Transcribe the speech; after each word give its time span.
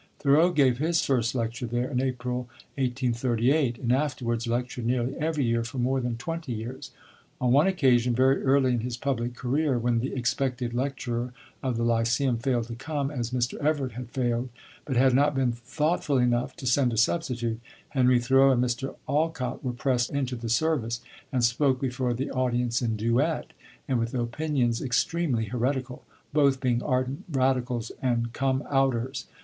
Thoreau 0.17 0.51
gave 0.51 0.79
his 0.79 1.05
first 1.05 1.35
lecture 1.35 1.67
there 1.67 1.87
in 1.91 2.01
April, 2.01 2.49
1838, 2.75 3.77
and 3.77 3.91
afterwards 3.93 4.47
lectured 4.47 4.87
nearly 4.87 5.15
every 5.19 5.43
year 5.45 5.63
for 5.63 5.77
more 5.77 6.01
than 6.01 6.17
twenty 6.17 6.53
years. 6.53 6.89
On 7.39 7.51
one 7.51 7.67
occasion, 7.67 8.15
very 8.15 8.41
early 8.41 8.71
in 8.73 8.79
his 8.79 8.97
public 8.97 9.35
career, 9.35 9.77
when 9.77 9.99
the 9.99 10.15
expected 10.15 10.73
lecturer 10.73 11.33
of 11.61 11.77
the 11.77 11.83
Lyceum 11.83 12.39
failed 12.39 12.63
to 12.65 12.73
come, 12.75 13.11
as 13.11 13.29
Mr. 13.29 13.59
Everett 13.59 13.91
had 13.91 14.09
failed, 14.09 14.49
but 14.85 14.95
had 14.95 15.13
not 15.13 15.35
been 15.35 15.51
thoughtful 15.51 16.17
enough 16.17 16.55
to 16.55 16.65
send 16.65 16.91
a 16.93 16.97
substitute, 16.97 17.59
Henry 17.89 18.17
Thoreau 18.19 18.49
and 18.51 18.63
Mr. 18.63 18.95
Alcott 19.07 19.63
were 19.63 19.71
pressed 19.71 20.09
into 20.09 20.35
the 20.35 20.49
service, 20.49 21.01
and 21.31 21.43
spoke 21.43 21.79
before 21.79 22.15
the 22.15 22.31
audience 22.31 22.81
in 22.81 22.95
duet, 22.95 23.51
and 23.87 23.99
with 23.99 24.15
opinions 24.15 24.81
extremely 24.81 25.45
heretical, 25.45 26.03
both 26.33 26.59
being 26.59 26.81
ardent 26.81 27.23
radicals 27.29 27.91
and 28.01 28.33
"come 28.33 28.63
outers." 28.67 29.27